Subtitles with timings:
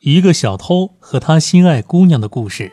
[0.00, 2.70] 一个小偷和他心爱姑娘的故事。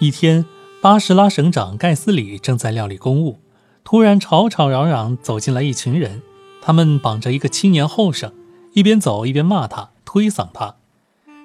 [0.00, 0.44] 一天，
[0.82, 3.38] 巴士拉省长盖斯里正在料理公务，
[3.84, 6.20] 突然吵吵嚷嚷走进来一群人，
[6.60, 8.32] 他们绑着一个青年后生，
[8.72, 10.74] 一边走一边骂他，推搡他。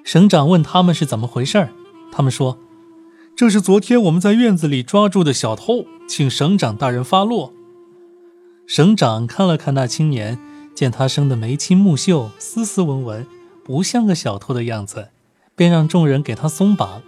[0.02, 1.70] 省长问他们是怎么回事儿，
[2.10, 2.58] 他们说
[3.36, 7.52] ：“这是昨天我们在院子里抓住的小偷，请省长大人发落。”
[8.66, 10.40] 省长看了看那青年，
[10.74, 13.24] 见他生得眉清目秀，斯斯文文。
[13.64, 15.08] 不像个小偷的样子，
[15.56, 17.02] 便让众人给他松绑。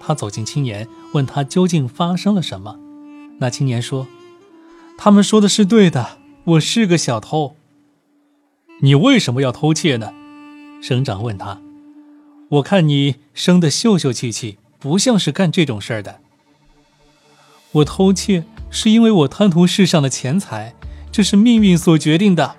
[0.00, 2.78] 他走近青年，问他究竟发生了什么。
[3.40, 4.06] 那青年说
[4.96, 7.56] ：“他们说的是对的，我是个小偷。”
[8.80, 10.12] 你为什么要偷窃呢？
[10.80, 11.60] 省长问他。
[12.48, 16.20] 我看你生得秀秀气气，不像是干这种事儿的。
[17.72, 20.74] 我偷窃是因为我贪图世上的钱财，
[21.12, 22.56] 这是命运所决定的。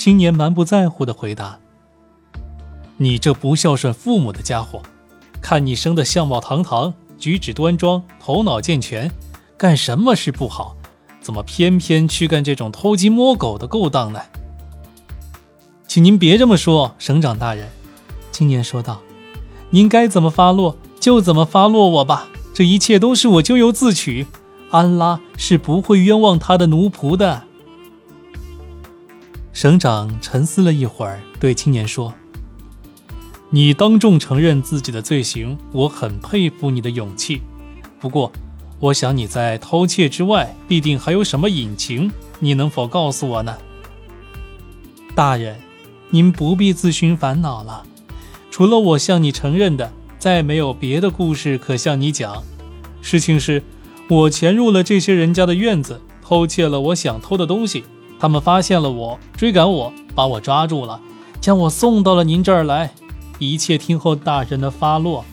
[0.00, 1.58] 青年蛮不在乎地回答
[2.96, 4.80] ：“你这不孝顺父母的家伙，
[5.42, 9.12] 看你生的相貌堂堂，举止端庄，头脑健全，
[9.58, 10.74] 干什么事不好，
[11.20, 14.22] 怎么偏偏去干这种偷鸡摸狗的勾当呢？”
[15.86, 17.68] 请您别这么说，省长大人。”
[18.32, 19.02] 青年说道
[19.68, 24.26] ，“您该怎么发落就怎么发落我吧，这一切都是我咎由自取，
[24.70, 27.42] 安拉是不会冤枉他的奴仆的。”
[29.60, 32.14] 省长沉思了一会儿，对青年说
[33.52, 37.42] ：“你当众承认自己的罪行，我很佩服你的勇气。
[38.00, 38.32] 不过，
[38.78, 43.58] 我想你在偷窃之外，必定还有什么隐情，你能否告诉我呢？”
[45.14, 45.58] 大人，
[46.08, 47.84] 您不必自寻烦恼了。
[48.50, 52.42] 除了我向你承认的，再没有别的故事可向你讲。
[53.02, 53.62] 事情是，
[54.08, 57.84] 我潜入了这些人家的院子，偷窃了我想偷的东西。
[58.20, 61.00] 他们发现了我，追赶我，把我抓住了，
[61.40, 62.92] 将我送到了您这儿来。
[63.38, 65.24] 一切听候大人的发落。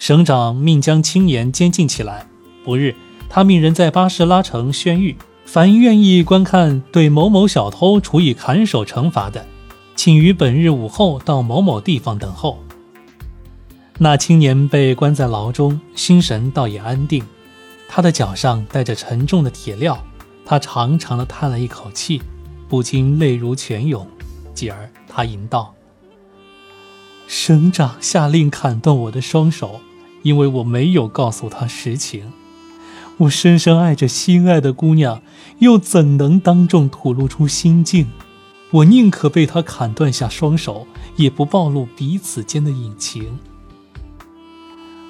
[0.00, 2.26] 省长命将青年监禁起来。
[2.64, 2.96] 不日，
[3.28, 5.14] 他命人在巴士拉城宣谕：
[5.44, 9.46] 凡愿意观看对某某小偷处以砍手惩罚的，
[9.94, 12.58] 请于本日午后到某某地方等候。
[13.98, 17.24] 那青年被关在牢中，心神倒也安定。
[17.88, 19.96] 他的脚上带着沉重的铁镣。
[20.48, 22.22] 他长长的叹了一口气，
[22.68, 24.06] 不禁泪如泉涌。
[24.54, 25.74] 继而他吟道
[27.26, 29.80] ：“省长下令砍断我的双手，
[30.22, 32.32] 因为我没有告诉他实情。
[33.18, 35.20] 我深深爱着心爱的姑娘，
[35.58, 38.06] 又怎能当众吐露出心境？
[38.70, 40.86] 我宁可被他砍断下双手，
[41.16, 43.38] 也不暴露彼此间的隐情。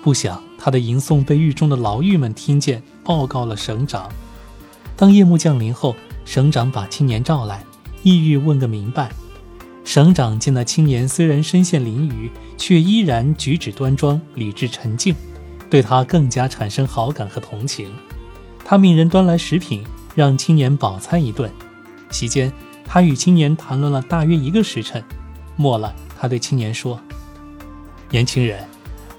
[0.02, 4.10] 不想他的吟诵被狱中的牢狱们听见，报告了省长。”
[4.96, 7.62] 当夜幕降临后，省长把青年召来，
[8.02, 9.10] 意欲问个明白。
[9.84, 15.14] 省长见那青年虽然身陷囹圄，却依然举止端庄、理智沉静，
[15.68, 17.92] 对他更加产生好感和同情。
[18.64, 19.84] 他命人端来食品，
[20.14, 21.52] 让青年饱餐一顿。
[22.10, 22.50] 席间，
[22.84, 25.04] 他与青年谈论了大约一个时辰。
[25.56, 26.98] 末了，他对青年说
[28.10, 28.66] ：“年轻人，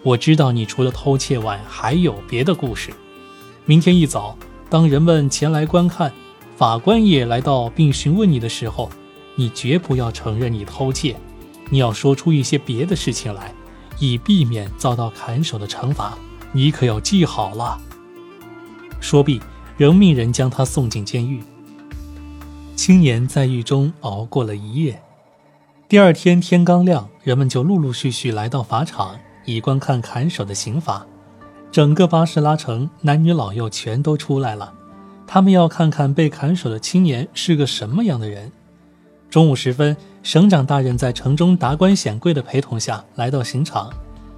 [0.01, 2.91] 我知道你除了偷窃外，还有别的故事。
[3.65, 4.35] 明天一早。”
[4.69, 6.11] 当人们前来观看，
[6.55, 8.89] 法官也来到并询问你的时候，
[9.35, 11.15] 你绝不要承认你偷窃，
[11.69, 13.53] 你要说出一些别的事情来，
[13.99, 16.17] 以避免遭到砍手的惩罚。
[16.51, 17.79] 你可要记好了。
[18.99, 19.39] 说毕，
[19.77, 21.41] 仍命人将他送进监狱。
[22.75, 25.01] 青年在狱中熬过了一夜。
[25.87, 31.05] 第二天天刚亮，人们就陆陆续续来到法场，以观看砍手的刑罚。
[31.71, 34.73] 整个巴士拉城，男女老幼全都出来了，
[35.27, 38.51] 他们要看看被砍手的青年是个什么样的人。
[39.29, 43.91] 中午时分，省长大人在城中达官显贵的陪同下来到刑场，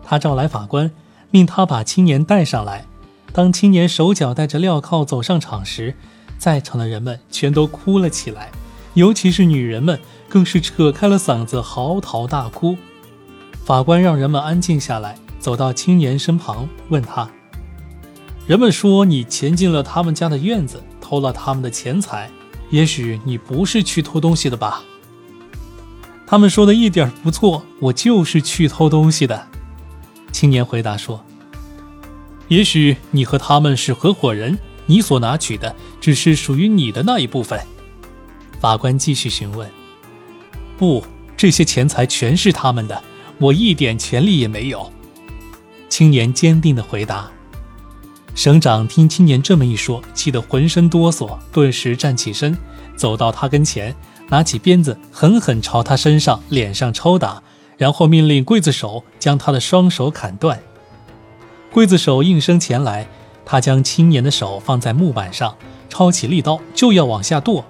[0.04, 0.92] 他召来法官，
[1.30, 2.86] 命他把青年带上来。
[3.32, 5.94] 当青年手脚带着镣铐走上场时，
[6.40, 8.50] 在场的人们全都哭了起来，
[8.96, 12.76] 尤其是女人们，更是扯开了嗓子嚎啕大哭。
[13.64, 15.16] 法官让人们安静下来。
[15.40, 17.30] 走到青年身旁，问他
[18.46, 22.30] ：“人们说你潜进了他们家的院子，偷了他们的钱财。
[22.70, 24.84] 也许你不是去偷东西的吧？”
[26.28, 29.48] 他们说的一点不错，我就是去偷东西的。
[30.32, 31.26] 青年回答说
[32.50, 37.60] ：“也许你和他们是合伙人，你所拿取的只是属于你的那一部分。”
[38.62, 39.68] 法官继续询问
[40.78, 41.04] ：“不，
[41.36, 43.02] 这些钱财全是他们的，
[43.40, 44.92] 我一点权利也没有。”
[45.90, 47.30] 青年坚定地回答。
[48.36, 52.56] 省长听青年这么一说，气得浑身哆嗦，顿时站起身，
[52.96, 53.94] 走到他跟前，
[54.30, 57.42] 拿起鞭子狠狠朝他身上、脸上抽打，
[57.78, 60.58] 然后命令刽子手将他的双手砍断。
[61.74, 63.08] 刽子手应声前来，
[63.44, 65.58] 他将青年的手放在木板上，
[65.90, 67.66] 抄起利刀就要往下剁。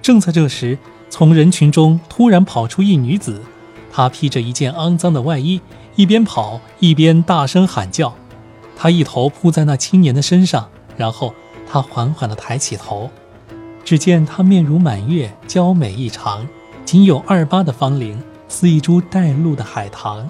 [0.00, 0.78] 正在这时，
[1.10, 3.42] 从人群中突然跑出一女子，
[3.90, 5.60] 她披着一件肮脏的外衣，
[5.96, 8.14] 一边跑一边大声喊叫。
[8.76, 11.34] 她一头扑在那青年的身上，然后
[11.66, 13.10] 她缓缓地抬起头。
[13.84, 16.46] 只见她面如满月，娇美异常，
[16.84, 20.28] 仅有二八的芳龄，似一株带露的海棠。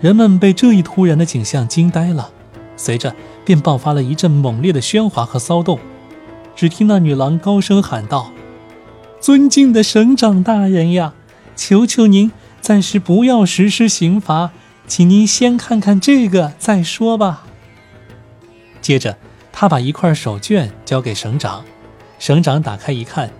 [0.00, 2.30] 人们被这一突然的景象惊呆了，
[2.76, 3.14] 随着
[3.44, 5.78] 便爆发了一阵猛烈的喧哗和骚动。
[6.56, 8.30] 只听那女郎高声喊道
[9.20, 11.12] ：“尊敬的省长大人呀，
[11.56, 12.30] 求求您
[12.64, 14.50] 暂时不要实施刑罚，
[14.86, 17.44] 请您先看看这个再说吧。”
[18.80, 19.18] 接着，
[19.52, 21.62] 他把一块手绢交给省长。
[22.18, 23.30] 省长打开一看，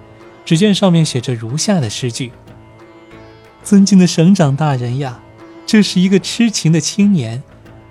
[0.44, 2.32] 只见上面写着如下的诗句
[3.64, 5.20] ：“尊敬的省长大人呀，
[5.64, 7.42] 这是一个痴情的青年，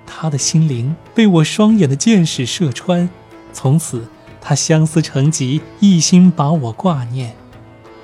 [0.05, 3.09] 他的心灵被我双眼的箭矢射穿，
[3.51, 4.07] 从此
[4.39, 7.35] 他相思成疾，一心把我挂念。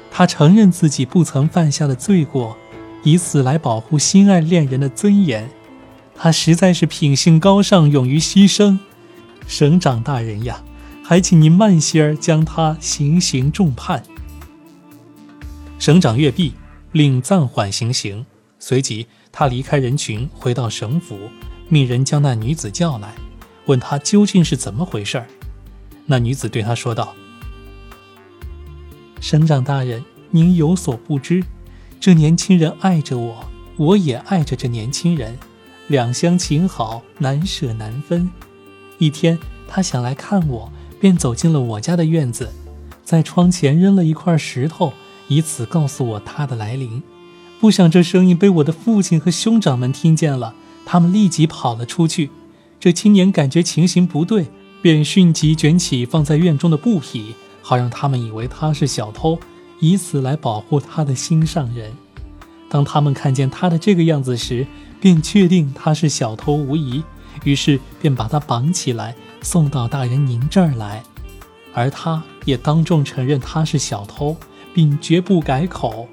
[0.10, 2.58] 他承认自己不曾犯下的罪过，
[3.04, 5.50] 以此来保护心爱恋人的尊严。
[6.16, 8.80] 他实在是品性高尚，勇于牺牲。
[9.48, 10.64] 省长大人呀！”
[11.02, 14.04] 还请您慢些儿将他行刑重判。
[15.80, 16.54] 省长阅毕，
[16.92, 18.28] 令暂缓行刑。
[18.60, 21.18] 随即，他离开人群，回到省府，
[21.68, 23.16] 命人将那女子叫来，
[23.66, 25.26] 问她究竟是怎么回事儿。
[26.06, 27.16] 那女子对他说道
[29.20, 31.44] ：“省长大人，您有所不知，
[32.00, 33.46] 这年轻人爱着我，
[33.78, 35.38] 我也爱着这年轻人，
[35.88, 38.30] 两厢情好，难舍难分。
[38.98, 39.38] 一天，
[39.68, 42.52] 他想来看我。”便走进了我家的院子，
[43.06, 44.92] 在窗前扔了一块石头，
[45.30, 47.02] 以此告诉我他的来临。
[47.58, 50.54] 不想这声音被我的父亲和兄长们听见了，
[50.86, 52.32] 他们立即跑了出去。
[52.82, 54.48] 这青年感觉情形不对，
[54.82, 59.40] 便迅即卷起放在院中的布匹，好让他们以为他是小偷，
[59.80, 61.92] 以此来保护他的心上人。
[62.70, 64.68] 当他们看见他的这个样子时，
[65.02, 67.04] 便确定他是小偷无疑，
[67.44, 69.16] 于是便把他绑起来。
[69.42, 71.02] 送到大人您这儿来，
[71.74, 74.36] 而他也当众承认他是小偷，
[74.74, 76.10] 并绝不改口。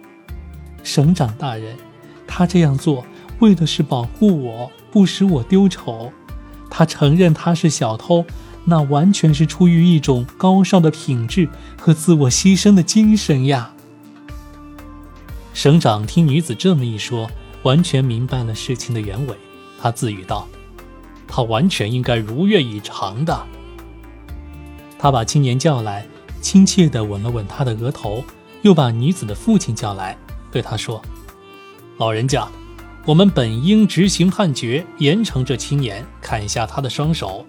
[0.85, 1.77] 省长大人，
[2.25, 3.05] 他这样做
[3.41, 6.13] 为的是保护我，不使我丢丑。
[6.71, 8.25] 他承认他是小偷，
[8.69, 11.49] 那完全是出于一种高尚的品质
[11.81, 13.73] 和自我牺牲的精神呀。
[15.55, 17.31] 省长听女子这么一说，
[17.63, 19.35] 完全明白了事情的原委，
[19.81, 20.47] 他自语道。
[21.29, 23.47] 他完全应该如愿以偿的。
[24.99, 26.07] 他把青年叫来，
[26.41, 28.25] 亲切地吻了吻他的额头，
[28.63, 30.17] 又把女子的父亲叫来，
[30.51, 31.03] 对他说
[31.99, 32.49] ：“老人家，
[33.05, 37.45] 我们本应执行判决，严惩这青年，砍下他的双手。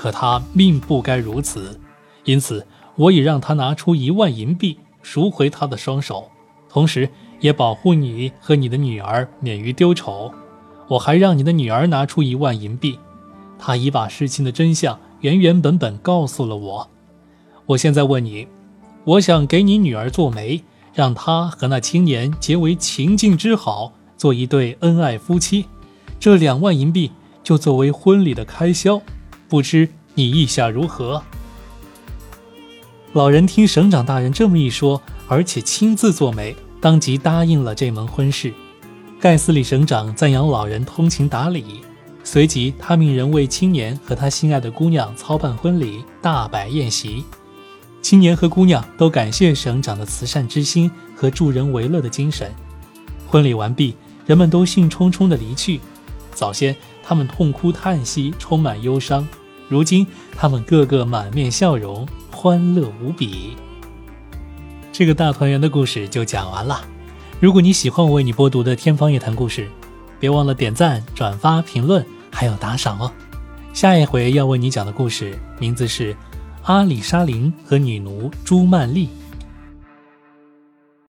[0.00, 1.78] 可他命不该如此，
[2.24, 2.66] 因此
[2.96, 6.30] 我已让他拿出一万银币赎回他的双手，
[6.70, 7.06] 同时
[7.38, 10.32] 也保护你和你的女儿免于丢丑。
[10.88, 12.98] 我还让你的女儿拿出一万银币。”
[13.60, 16.88] 他已把事情的真相原原本本告诉了我。
[17.66, 18.48] 我现在问你，
[19.04, 20.62] 我想给你女儿做媒，
[20.94, 25.66] 让她和那青年结为情境之好，做一对恩爱夫妻。
[26.18, 29.02] 这两万银币就作为婚礼的开销，
[29.50, 31.20] 不知你意下如何？
[33.12, 38.54] 老人听省长大人这么一说，而且亲自做媒，当即答应了这门婚事。
[39.18, 41.80] 盖斯里省长赞扬老人通情达理。
[42.22, 47.24] 随即，他命人为青年和他心爱的姑娘操办婚礼，大摆宴席。
[48.00, 52.52] 青年和姑娘都感谢省长的慈善之心和助人为乐的精神。
[53.26, 55.80] 婚礼完毕，人们都兴冲冲地离去。
[56.32, 59.26] 早先，他们痛哭叹息，充满忧伤；
[59.70, 60.04] 如今，
[60.36, 63.56] 他们个个满面笑容，欢乐无比。
[64.92, 66.80] 这个大团圆的故事就讲完了。
[67.38, 69.68] 如果你喜欢我为你播读的《天方夜谭》故事，
[70.18, 73.12] 别忘了点赞、转发、评论，还有打赏哦！
[73.72, 76.12] 下一回要为你讲的故事名字是
[76.64, 79.06] 《阿里沙琳和女奴朱曼丽》。